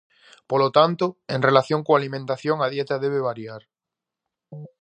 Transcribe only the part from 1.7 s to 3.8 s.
coa alimentación a dieta debe variar.